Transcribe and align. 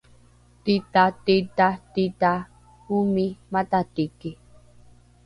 tita 0.63 1.03
tita 1.25 1.67
tita 1.93 2.33
omi 2.97 3.25
matatiki 3.53 4.31